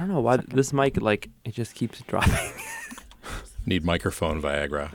[0.00, 2.32] I don't know why this mic like it just keeps dropping.
[3.66, 4.88] Need microphone Viagra.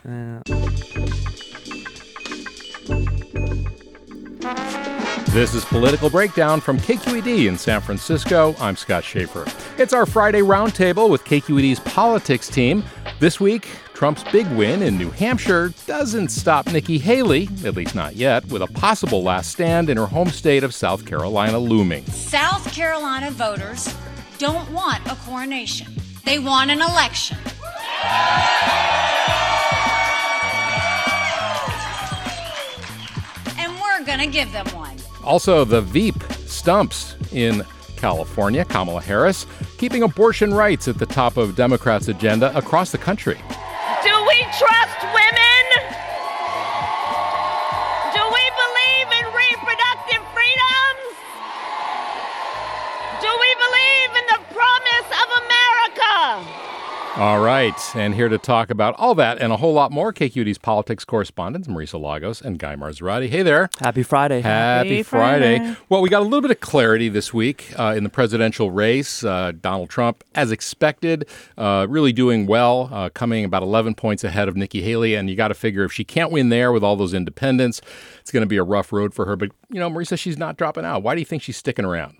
[5.28, 8.56] This is Political Breakdown from KQED in San Francisco.
[8.59, 9.45] I'm Scott Shafer.
[9.78, 12.84] It's our Friday roundtable with KQED's politics team.
[13.19, 18.16] This week, Trump's big win in New Hampshire doesn't stop Nikki Haley, at least not
[18.16, 22.03] yet, with a possible last stand in her home state of South Carolina looming.
[22.08, 23.94] South Carolina voters
[24.38, 25.88] don't want a coronation,
[26.25, 27.38] they want an election.
[33.58, 34.97] And we're going to give them one.
[35.23, 37.63] Also, the Veep stumps in
[37.95, 39.45] California, Kamala Harris,
[39.78, 43.39] keeping abortion rights at the top of Democrats' agenda across the country.
[57.17, 60.58] All right, and here to talk about all that and a whole lot more, KQED's
[60.58, 63.30] politics correspondents Marisa Lagos and Guy Marzorati.
[63.30, 63.69] Hey there.
[63.80, 64.41] Happy Friday.
[64.41, 65.57] Happy, Happy Friday.
[65.59, 65.77] Friday.
[65.88, 69.23] Well, we got a little bit of clarity this week uh, in the presidential race.
[69.23, 71.25] Uh, Donald Trump, as expected,
[71.57, 75.16] uh, really doing well, uh, coming about 11 points ahead of Nikki Haley.
[75.16, 77.81] And you got to figure if she can't win there with all those independents,
[78.19, 79.38] it's going to be a rough road for her.
[79.38, 81.01] But, you know, Marisa, she's not dropping out.
[81.01, 82.17] Why do you think she's sticking around?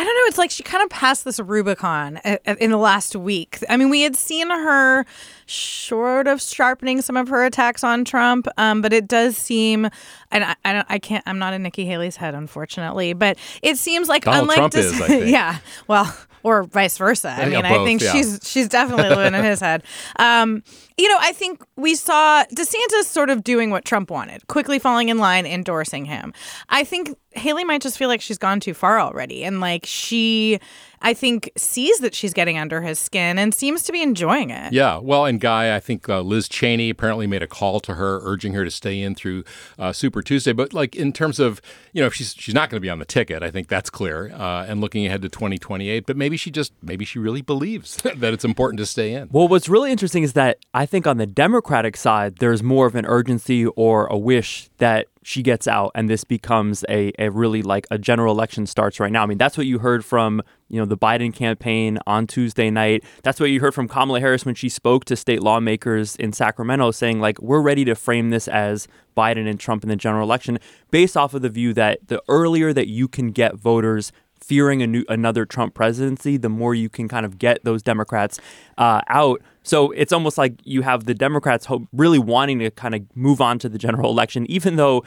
[0.00, 0.28] I don't know.
[0.28, 3.62] It's like she kind of passed this Rubicon in the last week.
[3.68, 5.04] I mean, we had seen her
[5.44, 9.90] sort of sharpening some of her attacks on Trump, um, but it does seem,
[10.30, 13.76] and I, I, don't, I can't, I'm not in Nikki Haley's head, unfortunately, but it
[13.76, 17.28] seems like Donald unlike Trump Dis- is, yeah, well, or vice versa.
[17.28, 18.12] I mean, I think yeah.
[18.12, 19.82] she's she's definitely living in his head.
[20.16, 20.62] Um,
[20.96, 25.10] you know, I think we saw DeSantis sort of doing what Trump wanted, quickly falling
[25.10, 26.32] in line, endorsing him.
[26.70, 30.58] I think Haley might just feel like she's gone too far already, and like she,
[31.00, 34.72] I think, sees that she's getting under his skin and seems to be enjoying it.
[34.72, 38.20] Yeah, well, and Guy, I think uh, Liz Cheney apparently made a call to her,
[38.24, 39.44] urging her to stay in through
[39.78, 40.52] uh, Super Tuesday.
[40.52, 42.98] But like in terms of, you know, if she's she's not going to be on
[42.98, 44.32] the ticket, I think that's clear.
[44.32, 48.32] Uh, and looking ahead to 2028, but maybe she just maybe she really believes that
[48.32, 49.28] it's important to stay in.
[49.30, 52.96] Well, what's really interesting is that I think on the Democratic side, there's more of
[52.96, 57.62] an urgency or a wish that she gets out and this becomes a, a really
[57.62, 59.22] like a general election starts right now.
[59.22, 63.04] I mean, that's what you heard from, you know, the Biden campaign on Tuesday night.
[63.22, 66.90] That's what you heard from Kamala Harris when she spoke to state lawmakers in Sacramento
[66.90, 70.58] saying like we're ready to frame this as Biden and Trump in the general election
[70.90, 74.12] based off of the view that the earlier that you can get voters
[74.50, 78.40] fearing a new another Trump presidency, the more you can kind of get those Democrats
[78.78, 79.40] uh, out.
[79.62, 83.40] So it's almost like you have the Democrats hope, really wanting to kind of move
[83.40, 85.04] on to the general election, even though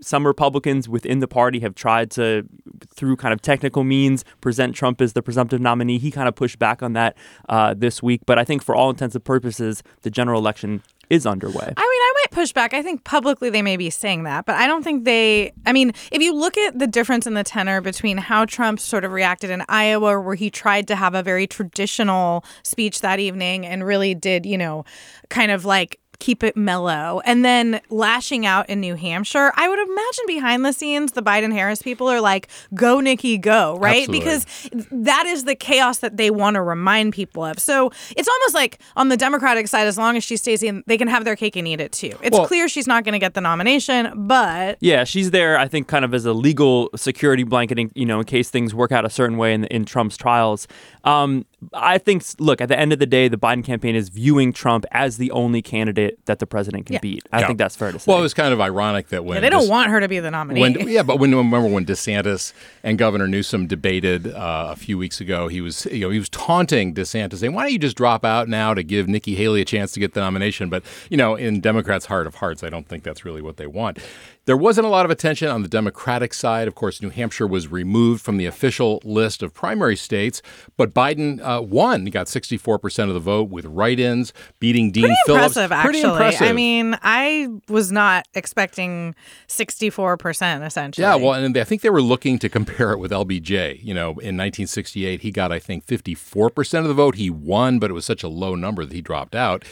[0.00, 2.48] some Republicans within the party have tried to,
[2.94, 5.98] through kind of technical means, present Trump as the presumptive nominee.
[5.98, 7.18] He kind of pushed back on that
[7.50, 8.22] uh, this week.
[8.24, 11.54] But I think for all intents and purposes, the general election is underway.
[11.54, 12.74] I mean, I might push back.
[12.74, 15.52] I think publicly they may be saying that, but I don't think they.
[15.64, 19.04] I mean, if you look at the difference in the tenor between how Trump sort
[19.04, 23.66] of reacted in Iowa, where he tried to have a very traditional speech that evening
[23.66, 24.84] and really did, you know,
[25.28, 29.78] kind of like keep it mellow and then lashing out in New Hampshire, I would
[29.78, 34.08] imagine behind the scenes the Biden Harris people are like, go, Nikki, go, right?
[34.08, 34.18] Absolutely.
[34.18, 34.46] Because
[34.90, 37.58] that is the chaos that they want to remind people of.
[37.58, 40.98] So it's almost like on the Democratic side, as long as she stays in, they
[40.98, 42.12] can have their cake and eat it too.
[42.22, 45.58] It's Well- clear she's not going to get the nomination, but Yeah, she's there.
[45.58, 48.92] I think kind of as a legal security blanketing, you know, in case things work
[48.92, 50.66] out a certain way in, in Trump's trials.
[51.04, 54.52] Um, I think, look, at the end of the day, the Biden campaign is viewing
[54.52, 56.98] Trump as the only candidate that the president can Yeah.
[57.00, 57.26] beat.
[57.32, 57.46] I Yeah.
[57.46, 58.04] think that's fair to say.
[58.06, 60.06] Well, it was kind of ironic that when Yeah, they don't Des- want her to
[60.06, 60.60] be the nominee.
[60.60, 62.52] When, yeah, but when remember when DeSantis
[62.84, 66.28] and Governor Newsom debated uh, a few weeks ago, he was you know he was
[66.28, 69.64] taunting DeSantis, saying, "Why don't you just drop out now to give Nikki Haley a
[69.64, 72.86] chance to get the nomination?" But you know, in Democrats' heart of hearts, I don't
[72.86, 73.98] think that's really what they want.
[74.46, 76.68] There wasn't a lot of attention on the Democratic side.
[76.68, 80.40] Of course, New Hampshire was removed from the official list of primary states,
[80.76, 82.06] but Biden uh, won.
[82.06, 85.56] He got 64% of the vote with write-ins, beating Dean Pretty Phillips.
[85.56, 86.12] impressive, Pretty actually.
[86.12, 86.48] impressive.
[86.48, 89.16] I mean, I was not expecting
[89.48, 91.02] 64%, essentially.
[91.02, 93.82] Yeah, well, and I think they were looking to compare it with LBJ.
[93.82, 97.16] You know, in 1968, he got, I think, 54% of the vote.
[97.16, 99.64] He won, but it was such a low number that he dropped out.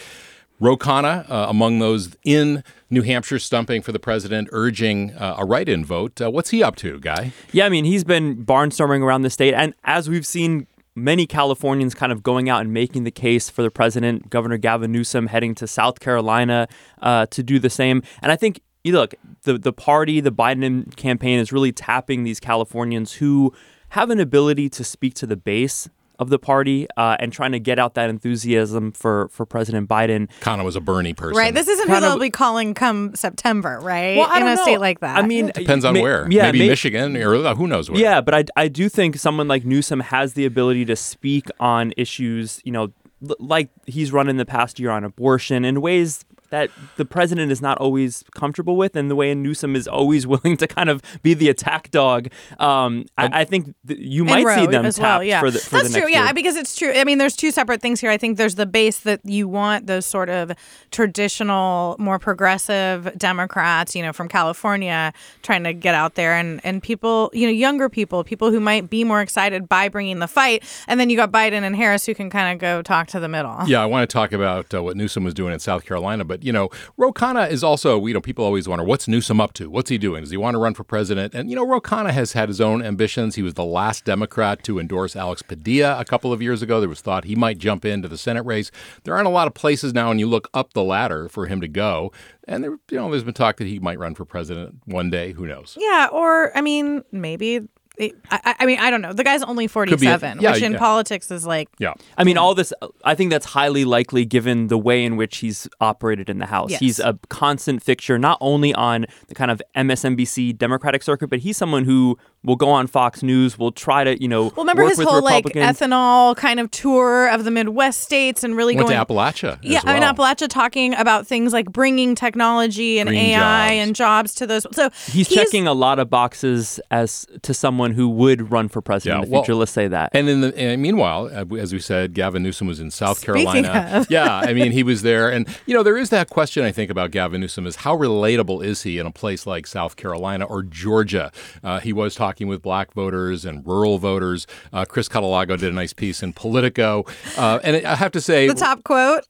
[0.61, 5.45] Ro Khanna, uh, among those in New Hampshire stumping for the president, urging uh, a
[5.45, 6.21] write in vote.
[6.21, 7.33] Uh, what's he up to, Guy?
[7.53, 9.53] Yeah, I mean, he's been barnstorming around the state.
[9.55, 13.63] And as we've seen many Californians kind of going out and making the case for
[13.63, 16.69] the president, Governor Gavin Newsom heading to South Carolina
[17.03, 18.03] uh, to do the same.
[18.23, 22.39] And I think, you look, the, the party, the Biden campaign is really tapping these
[22.39, 23.53] Californians who
[23.91, 25.89] have an ability to speak to the base
[26.25, 30.29] of the party uh, and trying to get out that enthusiasm for, for President Biden.
[30.41, 31.37] Khanna was a Bernie person.
[31.37, 31.55] Right.
[31.55, 34.17] This isn't who Kind of- they'll be calling come September, right?
[34.17, 34.63] Well, I In don't a know.
[34.63, 35.17] state like that.
[35.19, 36.27] I mean, it Depends on may- where.
[36.31, 38.01] Yeah, Maybe may- Michigan or who knows where.
[38.01, 41.93] Yeah, but I, I do think someone like Newsom has the ability to speak on
[41.97, 42.93] issues, you know,
[43.39, 47.61] like he's run in the past year on abortion in ways that the president is
[47.61, 51.35] not always comfortable with, and the way Newsom is always willing to kind of be
[51.35, 52.29] the attack dog.
[52.61, 55.41] Um, I, I think th- you might see Roe them as tapped well, yeah.
[55.41, 56.13] for the for That's the next true.
[56.13, 56.35] Yeah, year.
[56.35, 56.93] because it's true.
[56.95, 58.09] I mean, there's two separate things here.
[58.09, 60.53] I think there's the base that you want those sort of
[60.93, 65.13] traditional, more progressive Democrats, you know, from California,
[65.43, 68.89] trying to get out there, and and people, you know, younger people, people who might
[68.89, 72.15] be more excited by bringing the fight, and then you got Biden and Harris who
[72.15, 73.57] can kind of go talk to the middle.
[73.67, 76.44] Yeah, I want to talk about uh, what Newsom was doing in South Carolina, but
[76.45, 77.13] you know, Ro
[77.49, 79.71] is also, you know, people always wonder what's Newsom up to?
[79.71, 80.23] What's he doing?
[80.23, 81.35] Does he want to run for president?
[81.35, 83.35] And you know, Ro has had his own ambitions.
[83.35, 86.81] He was the last Democrat to endorse Alex Padilla a couple of years ago.
[86.81, 88.71] There was thought he might jump into the Senate race.
[89.05, 91.61] There aren't a lot of places now, and you look up the ladder for him
[91.61, 92.13] to go.
[92.47, 95.33] And there, you know, there's been talk that he might run for president one day.
[95.33, 95.77] Who knows?
[95.81, 97.69] Yeah, or I mean, maybe.
[98.01, 99.13] I, I I mean, I don't know.
[99.13, 100.79] The guy's only be a- 47, yeah, which in yeah.
[100.79, 101.95] politics is like Yeah.
[102.19, 102.73] I mean, all this,
[103.05, 106.71] I think that's highly likely given the way in which he's operated in the House.
[106.71, 106.81] Yes.
[106.81, 111.57] He's a constant fixture, not only on the kind of MSNBC Democratic circuit, but he's
[111.57, 114.91] someone who will go on Fox News, We'll try to, you know, Well, remember work
[114.91, 118.89] his with whole like ethanol kind of tour of the Midwest states and really Went
[118.89, 119.59] going to Appalachia.
[119.63, 120.03] Yeah, as I mean.
[120.03, 123.39] Appalachia talking about things like bringing technology and Green AI
[123.69, 123.73] jobs.
[123.87, 124.67] and jobs to those.
[124.73, 129.21] So He's, checking a lot of boxes as to someone who would run for president
[129.21, 129.59] Yeah, in the well.
[129.59, 130.11] Let's say that.
[130.13, 133.47] And in the and meanwhile, uh, as we said, Gavin Newsom was in South Speaking
[133.65, 133.91] Carolina.
[134.01, 134.11] of.
[134.11, 136.91] yeah, I mean, he was there, and you know, there is that question I think
[136.91, 140.63] about Gavin Newsom is how relatable is he in a place like South Carolina or
[140.63, 141.31] Georgia?
[141.63, 144.47] Uh, he was talking with black voters and rural voters.
[144.73, 147.05] Uh, Chris Cadelago did a nice piece in Politico,
[147.39, 149.25] uh, and I have to say, the top quote.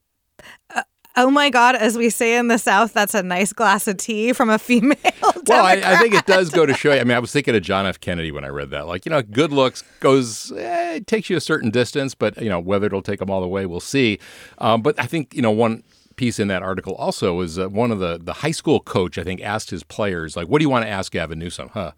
[0.74, 0.82] uh,
[1.16, 1.76] Oh my God!
[1.76, 4.96] As we say in the South, that's a nice glass of tea from a female.
[5.46, 7.00] Well, I, I think it does go to show you.
[7.00, 8.00] I mean, I was thinking of John F.
[8.00, 8.86] Kennedy when I read that.
[8.86, 12.48] Like, you know, good looks goes, eh, it takes you a certain distance, but, you
[12.48, 14.18] know, whether it'll take them all the way, we'll see.
[14.56, 15.82] Um, but I think, you know, one
[16.16, 19.24] piece in that article also was uh, one of the, the high school coach, I
[19.24, 21.70] think, asked his players, like, what do you want to ask Gavin Newsom?
[21.72, 21.92] Huh?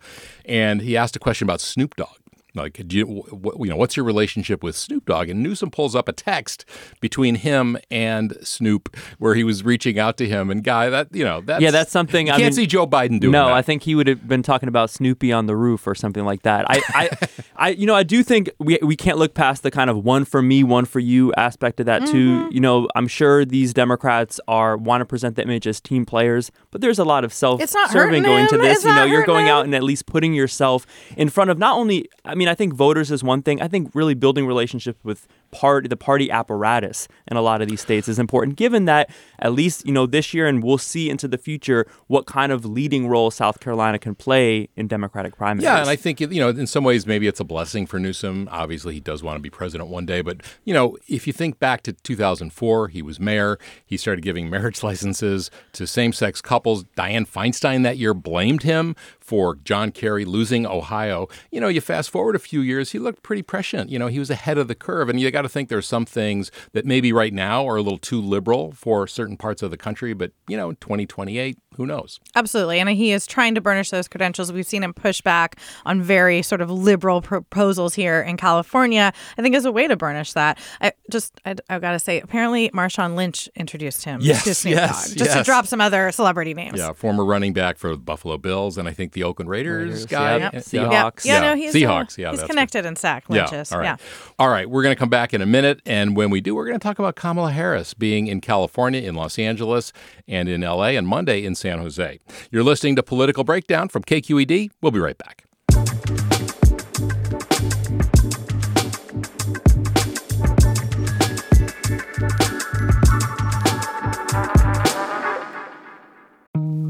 [0.45, 2.17] And he asked a question about Snoop Dogg.
[2.56, 5.29] Like, do you, wh- you know, what's your relationship with Snoop Dogg?
[5.29, 6.64] And Newsom pulls up a text
[7.00, 10.50] between him and Snoop where he was reaching out to him.
[10.50, 12.87] And guy, that you know, that's Yeah, that's something- You I can't mean- see Joe
[12.87, 13.54] Biden doing no, that.
[13.54, 16.42] I think he would have been talking about Snoopy on the roof or something like
[16.42, 16.64] that.
[16.69, 17.11] I, I,
[17.57, 20.25] I, you know, I do think we we can't look past the kind of one
[20.25, 22.49] for me, one for you aspect of that too.
[22.50, 26.50] You know, I'm sure these Democrats are want to present the image as team players,
[26.71, 28.76] but there's a lot of self-serving hurting going to this.
[28.78, 29.52] It's You know, you're going him.
[29.52, 32.09] out and at least putting yourself in front of not only.
[32.25, 33.61] I mean, I think voters is one thing.
[33.61, 35.26] I think really building relationships with
[35.61, 38.57] the party apparatus in a lot of these states is important.
[38.57, 42.27] Given that at least you know this year, and we'll see into the future what
[42.27, 45.65] kind of leading role South Carolina can play in Democratic primaries.
[45.65, 48.49] Yeah, and I think you know, in some ways, maybe it's a blessing for Newsom.
[48.51, 51.59] Obviously, he does want to be president one day, but you know, if you think
[51.59, 53.59] back to 2004, he was mayor.
[53.85, 56.85] He started giving marriage licenses to same-sex couples.
[56.97, 61.29] Dianne Feinstein that year blamed him for John Kerry losing Ohio.
[61.51, 63.91] You know, you fast forward a few years, he looked pretty prescient.
[63.91, 66.05] You know, he was ahead of the curve, and you got to think there's some
[66.05, 69.76] things that maybe right now are a little too liberal for certain parts of the
[69.76, 72.21] country, but you know, 2028, who knows?
[72.35, 72.80] Absolutely.
[72.80, 74.52] And he is trying to burnish those credentials.
[74.52, 79.42] We've seen him push back on very sort of liberal proposals here in California, I
[79.42, 80.59] think, as a way to burnish that.
[80.80, 84.75] I just, I, have got to say, apparently Marshawn Lynch introduced him yes, to Snoop
[84.75, 85.38] yes, Dogg, just yes.
[85.38, 86.78] to drop some other celebrity names.
[86.78, 90.06] Yeah, former running back for the Buffalo Bills and I think the Oakland Raiders, Raiders
[90.06, 90.38] guy.
[90.38, 90.52] yep.
[90.54, 90.61] Yeah.
[90.61, 91.25] Seahawks.
[91.25, 92.18] Yeah, yeah, no, he's, Seahawks.
[92.18, 93.73] Uh, yeah, he's that's connected in SAC, Yeah, Lynch's.
[93.73, 93.85] all right.
[93.85, 93.97] Yeah.
[94.38, 95.80] All right, we're going to come back in a minute.
[95.87, 99.14] And when we do, we're going to talk about Kamala Harris being in California, in
[99.14, 99.92] Los Angeles,
[100.28, 102.20] and in LA, and Monday in San Jose.
[102.50, 104.70] You're listening to Political Breakdown from KQED.
[104.80, 105.44] We'll be right back.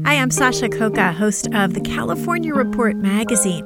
[0.05, 3.65] Hi, I'm Sasha Khokha, host of the California Report magazine.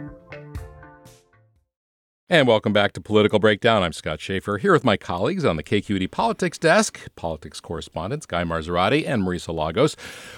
[2.31, 3.83] And welcome back to Political Breakdown.
[3.83, 8.45] I'm Scott Shafer, here with my colleagues on the KQED Politics Desk, politics correspondents Guy
[8.45, 9.97] Marzorati and Marisa Lagos.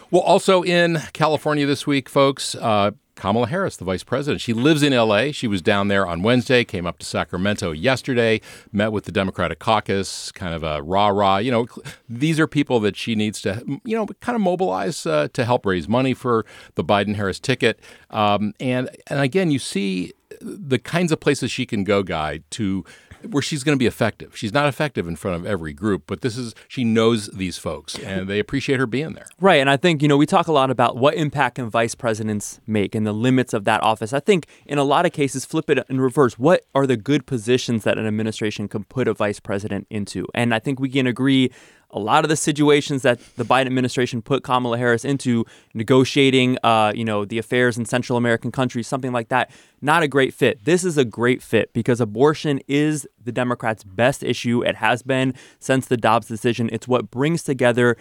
[0.10, 4.42] Well, also in California this week, folks, uh, Kamala Harris, the vice president.
[4.42, 5.32] She lives in LA.
[5.32, 8.42] She was down there on Wednesday, came up to Sacramento yesterday,
[8.72, 11.38] met with the Democratic caucus, kind of a rah rah.
[11.38, 11.68] You know,
[12.10, 15.66] these are people that she needs to, you know, kind of mobilize uh, to help
[15.66, 17.80] raise money for the Biden Harris ticket.
[18.10, 22.84] Um, and, and again, you see the kinds of places she can go, Guy, to
[23.30, 24.38] where she's going to be effective.
[24.38, 27.98] She's not effective in front of every group, but this is she knows these folks
[27.98, 29.26] and they appreciate her being there.
[29.40, 31.96] Right, and I think you know we talk a lot about what impact can vice
[31.96, 34.14] presidents make and the limits of that office.
[34.14, 36.38] I think in a lot of cases flip it in reverse.
[36.38, 40.26] What are the good positions that an administration can put a vice president into?
[40.34, 41.52] And I think we can agree
[41.94, 46.92] a lot of the situations that the Biden administration put Kamala Harris into, negotiating, uh,
[46.94, 50.66] you know, the affairs in Central American countries, something like that, not a great fit.
[50.66, 54.64] This is a great fit because abortion is the Democrats' best issue.
[54.64, 56.70] It has been since the Dobbs decision.
[56.74, 57.96] It's what brings together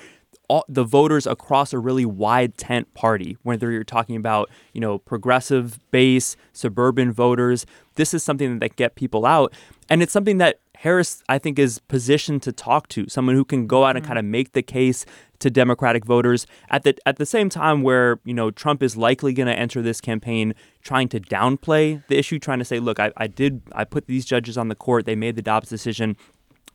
[0.53, 4.99] all, the voters across a really wide tent party, whether you're talking about, you know,
[4.99, 7.65] progressive base, suburban voters.
[7.95, 9.55] This is something that get people out.
[9.89, 13.67] And it's something that Harris, I think, is positioned to talk to someone who can
[13.67, 14.09] go out and mm-hmm.
[14.09, 15.07] kind of make the case
[15.39, 19.33] to Democratic voters at the at the same time where you know Trump is likely
[19.33, 23.11] going to enter this campaign trying to downplay the issue, trying to say, look, I,
[23.17, 26.17] I did I put these judges on the court, they made the Dobbs decision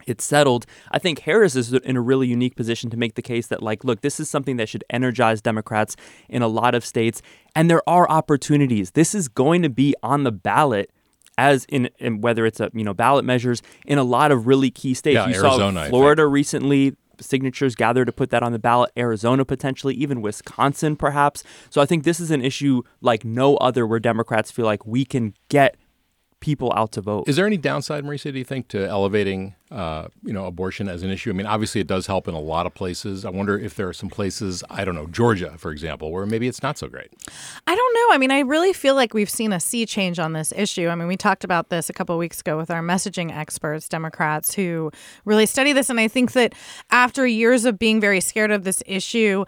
[0.08, 0.66] it's settled.
[0.92, 3.84] I think Harris is in a really unique position to make the case that, like,
[3.84, 5.96] look, this is something that should energize Democrats
[6.30, 7.22] in a lot of states.
[7.56, 8.92] And there are opportunities.
[8.92, 10.90] This is going to be on the ballot
[11.38, 14.72] as in, in, whether it's a you know ballot measures in a lot of really
[14.72, 15.16] key states.
[15.16, 18.92] Yeah, you Arizona, saw Florida recently signatures gathered to put that on the ballot.
[18.98, 21.44] Arizona potentially, even Wisconsin perhaps.
[21.70, 25.06] So I think this is an issue like no other where Democrats feel like we
[25.06, 25.78] can get
[26.40, 27.28] people out to vote.
[27.28, 31.04] Is there any downside, Marisa, do you think, to elevating uh, you know, abortion as
[31.04, 31.30] an issue?
[31.30, 33.26] I mean, obviously it does help in a lot of places.
[33.26, 36.48] I wonder if there are some places, I don't know, Georgia, for example, where maybe
[36.48, 37.10] it's not so great.
[37.66, 38.16] I don't know.
[38.16, 40.88] I mean, I really feel like we've seen a sea change on this issue.
[40.88, 43.90] I mean, we talked about this a couple of weeks ago with our messaging experts,
[43.90, 44.92] Democrats, who
[45.26, 45.90] really study this.
[45.90, 46.54] And I think that
[46.92, 49.44] after years of being very scared of this issue,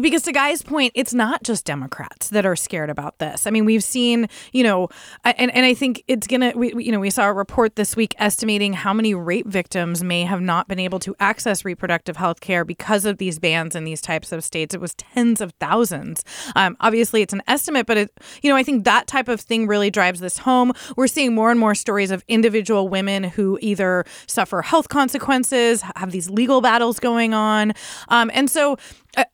[0.00, 3.46] because to Guy's point, it's not just Democrats that are scared about this.
[3.46, 4.88] I mean, we've seen, you know,
[5.24, 8.14] and, and I think it's going to, you know, we saw a report this week
[8.18, 12.64] estimating how many rape victims may have not been able to access reproductive health care
[12.64, 14.74] because of these bans in these types of states.
[14.74, 16.24] It was tens of thousands.
[16.56, 18.10] Um, obviously, it's an estimate, but it,
[18.42, 20.72] you know, I think that type of thing really drives this home.
[20.96, 26.10] We're seeing more and more stories of individual women who either suffer health consequences, have
[26.10, 27.72] these legal battles going on,
[28.08, 28.76] um, and so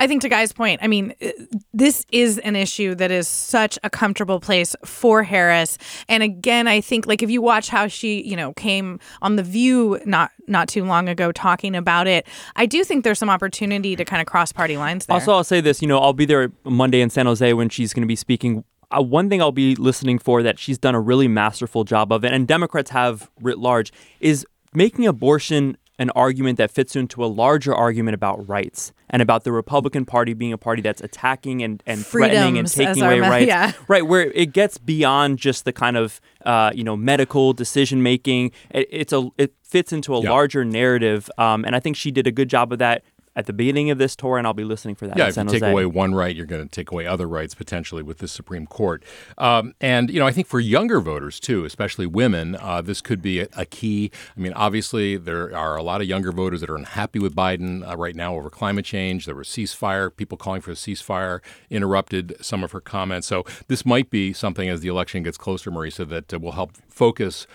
[0.00, 1.28] I- think to Guy's point, I mean, uh,
[1.72, 5.78] this is an issue that is such a comfortable place for Harris.
[6.08, 9.42] And again, I think like if you watch how she, you know, came on the
[9.42, 13.94] View not not too long ago talking about it, I do think there's some opportunity
[13.96, 15.14] to kind of cross party lines there.
[15.14, 15.82] Also, I'll say this.
[15.82, 18.64] You know, I'll be there Monday in San Jose when she's going to be speaking.
[18.90, 22.24] Uh, one thing I'll be listening for that she's done a really masterful job of,
[22.24, 27.26] it, and Democrats have writ large, is making abortion an argument that fits into a
[27.26, 31.82] larger argument about rights and about the Republican Party being a party that's attacking and,
[31.86, 33.48] and threatening and taking away ma- rights.
[33.48, 33.72] yeah.
[33.88, 38.52] Right, where it gets beyond just the kind of uh, you know medical decision making.
[38.70, 40.30] It, it's a it fits into a Yeah.
[40.30, 43.02] larger narrative, um, and I think she did a good job of that
[43.38, 45.16] at the beginning of this tour, and I'll be listening for that.
[45.16, 45.70] Yeah, if you take Jose.
[45.70, 49.04] away one right, you're going to take away other rights potentially with the Supreme Court.
[49.38, 53.22] Um, and, you know, I think for younger voters, too, especially women, uh, this could
[53.22, 54.10] be a, a key.
[54.36, 57.88] I mean, obviously, there are a lot of younger voters that are unhappy with Biden
[57.88, 59.24] uh, right now over climate change.
[59.24, 61.38] There was ceasefire, people calling for a ceasefire
[61.70, 63.28] interrupted some of her comments.
[63.28, 66.72] So this might be something as the election gets closer, Marisa, that uh, will help
[66.88, 67.46] focus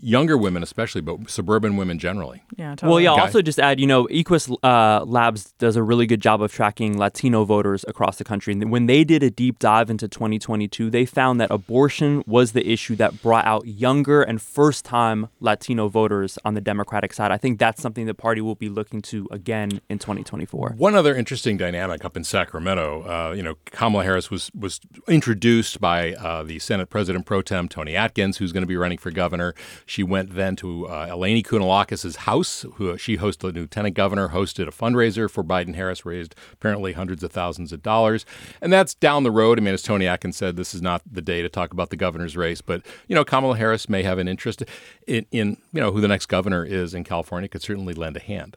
[0.00, 2.42] younger women, especially, but suburban women generally.
[2.56, 2.90] yeah, totally.
[2.90, 3.16] Well, yeah.
[3.16, 3.26] Guy?
[3.26, 6.98] Also, just add, you know, Equis uh, Labs does a really good job of tracking
[6.98, 8.52] Latino voters across the country.
[8.52, 12.68] And when they did a deep dive into 2022, they found that abortion was the
[12.70, 17.30] issue that brought out younger and first-time Latino voters on the Democratic side.
[17.30, 20.74] I think that's something the party will be looking to again in 2024.
[20.76, 25.80] One other interesting dynamic up in Sacramento, uh, you know, Kamala Harris was was introduced
[25.80, 29.10] by uh, the Senate President pro tem Toni Atkins, who's going to be running for
[29.10, 29.54] governor.
[29.86, 33.54] She went then to uh, Eleni house, who she hosted.
[33.54, 37.82] The lieutenant governor hosted a fundraiser for Biden Harris, raised apparently hundreds of thousands of
[37.82, 38.24] dollars,
[38.60, 39.58] and that's down the road.
[39.58, 41.96] I mean, as Toni Atkins said, this is not the day to talk about the
[41.96, 44.62] governor's race, but you know, Kamala Harris may have an interest
[45.06, 47.48] in, in you know who the next governor is in California.
[47.48, 48.56] Could certainly lend a hand.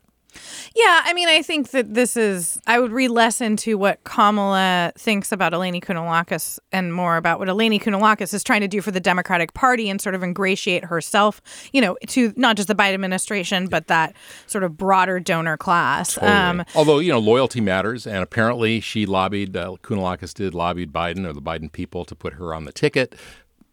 [0.75, 2.59] Yeah, I mean, I think that this is.
[2.67, 7.47] I would read less into what Kamala thinks about Eleni Kounalakis and more about what
[7.47, 11.41] Eleni Kounalakis is trying to do for the Democratic Party and sort of ingratiate herself,
[11.71, 14.15] you know, to not just the Biden administration, but that
[14.47, 16.17] sort of broader donor class.
[16.21, 21.27] Um, Although you know loyalty matters, and apparently she lobbied uh, Kounalakis did lobbied Biden
[21.27, 23.15] or the Biden people to put her on the ticket.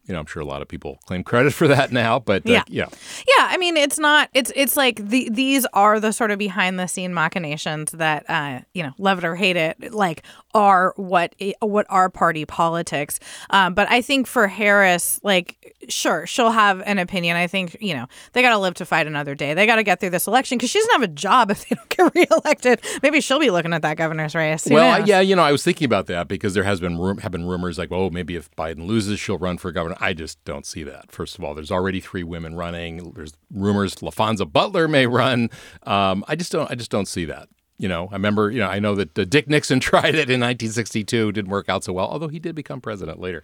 [0.07, 2.53] You know, I'm sure a lot of people claim credit for that now, but uh,
[2.53, 2.63] Yeah.
[2.69, 2.87] yeah,
[3.29, 4.29] Yeah, I mean, it's not.
[4.35, 8.61] It's it's like the these are the sort of behind the scene machinations that uh,
[8.75, 13.21] you know, love it or hate it, like are what what are party politics.
[13.51, 17.37] Um, but I think for Harris, like, sure, she'll have an opinion.
[17.37, 19.55] I think you know they got to live to fight another day.
[19.55, 21.77] They got to get through this election because she doesn't have a job if they
[21.77, 22.81] don't get reelected.
[23.03, 24.65] Maybe she'll be looking at that governor's race.
[24.65, 25.09] Who well, knows?
[25.09, 27.47] yeah, you know, I was thinking about that because there has been rum- have been
[27.47, 29.97] rumors like, oh, maybe if Biden loses, she'll run for governor.
[30.01, 31.11] I just don't see that.
[31.11, 33.13] First of all, there's already three women running.
[33.13, 35.51] There's rumors Laphonza Butler may run.
[35.85, 36.71] Um, I just don't.
[36.71, 37.49] I just don't see that.
[37.79, 38.51] You know, I remember.
[38.51, 41.85] You know, I know that uh, Dick Nixon tried it in 1962, didn't work out
[41.85, 42.07] so well.
[42.07, 43.43] Although he did become president later.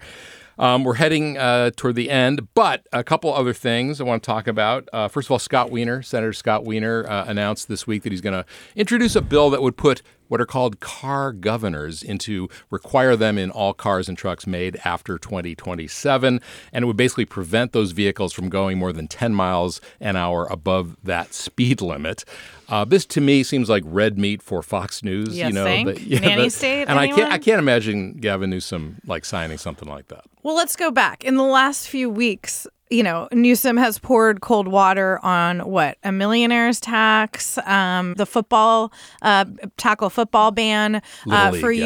[0.59, 4.27] Um, we're heading uh, toward the end, but a couple other things I want to
[4.27, 4.89] talk about.
[4.93, 8.23] Uh, first of all, Scott Wiener, Senator Scott Wiener, uh, announced this week that he's
[8.23, 13.17] going to introduce a bill that would put what are called car governors into require
[13.17, 16.41] them in all cars and trucks made after 2027
[16.73, 20.47] and it would basically prevent those vehicles from going more than 10 miles an hour
[20.51, 22.25] above that speed limit
[22.69, 25.37] uh, this to me seems like red meat for Fox News.
[25.39, 25.99] You you know, think?
[25.99, 30.09] the- Nanny state, and I can't, I can't imagine Gavin Newsom like signing something like
[30.09, 30.25] that.
[30.47, 31.25] Well, let's go back.
[31.25, 36.13] In the last few weeks, you know, Newsom has poured cold water on what a
[36.13, 41.81] millionaire's tax, um, the football uh, tackle football ban uh, for League,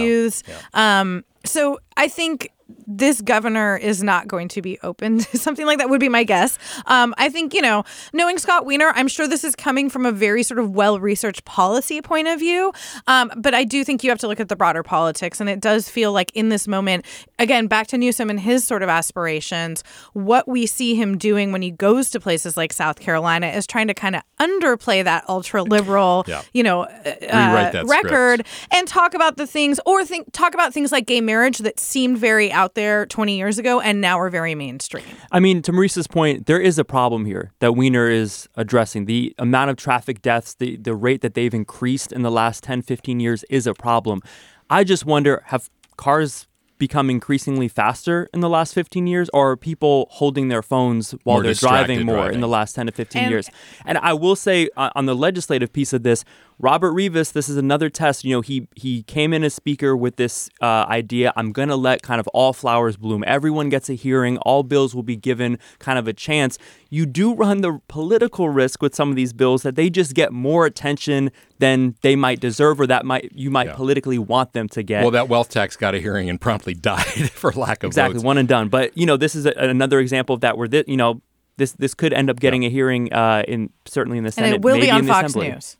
[0.46, 1.00] yeah.
[1.00, 2.50] Um, so I think
[2.86, 6.24] this governor is not going to be open to something like that would be my
[6.24, 10.04] guess um, i think you know knowing scott wiener i'm sure this is coming from
[10.06, 12.72] a very sort of well researched policy point of view
[13.06, 15.60] um, but i do think you have to look at the broader politics and it
[15.60, 17.04] does feel like in this moment
[17.38, 21.62] again back to newsom and his sort of aspirations what we see him doing when
[21.62, 25.62] he goes to places like south carolina is trying to kind of underplay that ultra
[25.62, 26.42] liberal Yeah.
[26.52, 28.04] you know uh, that script.
[28.04, 31.80] record and talk about the things or think talk about things like gay marriage that
[31.80, 35.04] seemed very out there 20 years ago and now are very mainstream.
[35.32, 39.06] I mean, to Marisa's point, there is a problem here that Wiener is addressing.
[39.06, 42.82] The amount of traffic deaths, the, the rate that they've increased in the last 10,
[42.82, 44.20] 15 years is a problem.
[44.68, 46.46] I just wonder have cars
[46.80, 51.36] become increasingly faster in the last 15 years, or are people holding their phones while
[51.36, 53.48] More they're driving distracted more in the last 10 to 15 And- years?
[53.86, 56.24] And I will say uh, on the legislative piece of this,
[56.62, 58.22] Robert Rivas, this is another test.
[58.22, 61.32] You know, he he came in as speaker with this uh, idea.
[61.34, 63.24] I'm going to let kind of all flowers bloom.
[63.26, 64.36] Everyone gets a hearing.
[64.38, 66.58] All bills will be given kind of a chance.
[66.90, 70.32] You do run the political risk with some of these bills that they just get
[70.32, 73.74] more attention than they might deserve, or that might you might yeah.
[73.74, 75.00] politically want them to get.
[75.00, 78.24] Well, that wealth tax got a hearing and promptly died for lack of exactly votes.
[78.24, 78.68] one and done.
[78.68, 81.20] But you know, this is a, another example of that where this, you know
[81.56, 82.68] this this could end up getting yeah.
[82.68, 85.30] a hearing uh, in certainly in the Senate, and it will maybe be on Fox
[85.30, 85.52] Assembly.
[85.52, 85.76] News.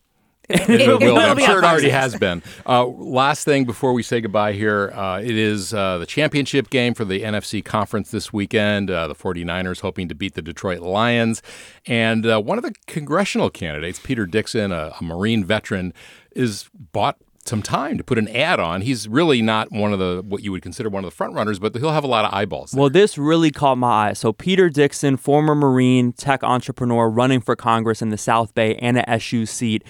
[0.50, 1.16] It, it, it, will.
[1.16, 2.42] I'm sure it already has been.
[2.66, 6.92] Uh, last thing before we say goodbye here, uh, it is uh, the championship game
[6.92, 8.90] for the NFC conference this weekend.
[8.90, 11.40] Uh, the 49ers hoping to beat the Detroit Lions.
[11.86, 15.94] And uh, one of the congressional candidates, Peter Dixon, a, a Marine veteran,
[16.32, 18.82] is bought some time to put an ad on.
[18.82, 21.58] He's really not one of the what you would consider one of the front runners,
[21.58, 22.72] but he'll have a lot of eyeballs.
[22.72, 22.80] There.
[22.80, 24.12] Well, this really caught my eye.
[24.12, 28.98] So Peter Dixon, former Marine tech entrepreneur running for Congress in the South Bay and
[28.98, 29.82] a SU seat,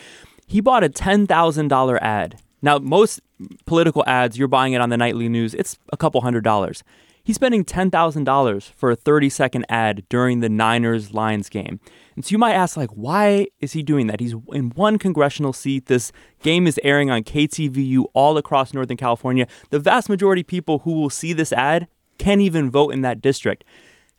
[0.46, 2.40] he bought a ten thousand dollar ad.
[2.62, 3.20] Now, most
[3.64, 6.82] political ads, you're buying it on the nightly news, it's a couple hundred dollars.
[7.22, 11.80] He's spending $10,000 for a 30 second ad during the Niners Lions game.
[12.16, 14.20] And so you might ask, like, why is he doing that?
[14.20, 15.86] He's in one congressional seat.
[15.86, 19.46] This game is airing on KTVU all across Northern California.
[19.70, 23.20] The vast majority of people who will see this ad can't even vote in that
[23.20, 23.64] district.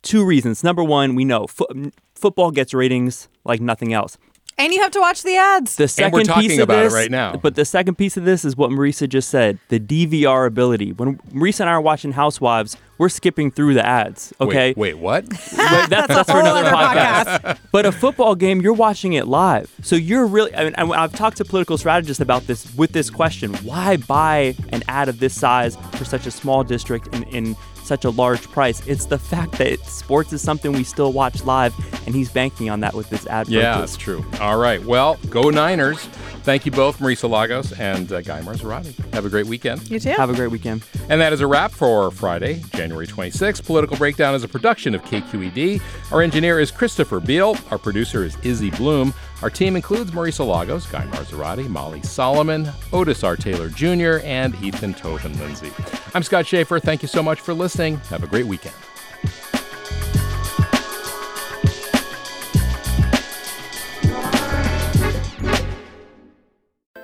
[0.02, 0.64] Two reasons.
[0.64, 1.68] Number one, we know fo-
[2.16, 4.18] football gets ratings like nothing else.
[4.58, 5.76] And you have to watch the ads.
[5.76, 7.36] The second and we're talking piece of about this, it right now.
[7.36, 10.94] But the second piece of this is what Marisa just said: the DVR ability.
[10.94, 14.34] When Marisa and I are watching Housewives, we're skipping through the ads.
[14.40, 14.74] Okay.
[14.76, 15.24] Wait, wait what?
[15.28, 17.42] Wait, that's, that's, that's for another podcast.
[17.42, 17.60] podcast.
[17.72, 20.54] but a football game, you're watching it live, so you're really.
[20.56, 24.84] I mean, I've talked to political strategists about this with this question: Why buy an
[24.88, 27.56] ad of this size for such a small district in, in
[27.92, 28.82] such a large price.
[28.88, 31.76] It's the fact that sports is something we still watch live,
[32.06, 33.50] and he's banking on that with this ad.
[33.50, 34.24] Yeah, that's true.
[34.40, 34.82] All right.
[34.86, 36.08] Well, go Niners.
[36.44, 38.96] Thank you both, Marisa Lagos and uh, Guy Marzorati.
[39.14, 39.88] Have a great weekend.
[39.92, 40.10] You too.
[40.10, 40.84] Have a great weekend.
[41.08, 43.64] And that is a wrap for Friday, January 26th.
[43.64, 45.80] Political Breakdown is a production of KQED.
[46.12, 47.56] Our engineer is Christopher Beal.
[47.70, 49.14] Our producer is Izzy Bloom.
[49.44, 53.36] Our team includes Marisa Lagos, Guy Marzorati, Molly Solomon, Otis R.
[53.36, 55.72] Taylor Jr., and Ethan Toven Lindsey.
[56.16, 56.80] I'm Scott Shafer.
[56.80, 57.98] Thank you so much for listening.
[58.10, 58.76] Have a great weekend.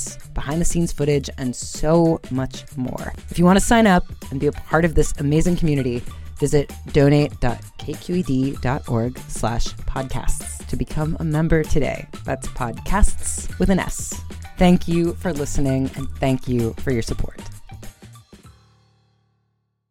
[0.00, 3.12] events, behind the scenes footage, and so much more.
[3.30, 6.02] If you want to sign up and be a part of this amazing community,
[6.38, 12.06] visit donate.kqed.org slash podcasts to become a member today.
[12.24, 14.20] That's podcasts with an S.
[14.56, 17.40] Thank you for listening and thank you for your support.